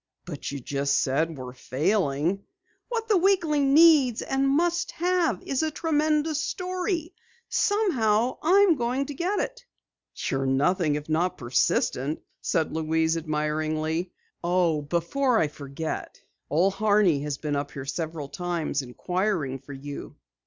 [0.25, 2.43] "But you just said we're failing"
[2.89, 7.13] "What the Weekly needs and must have is a tremendous story!
[7.49, 9.63] Somehow I'm going to get it!"
[10.15, 14.11] "You're nothing if not persistent," said Louise admiringly.
[14.43, 19.73] "Oh, before I forget it, Old Horney has been up here several times inquiring for
[19.73, 20.15] you."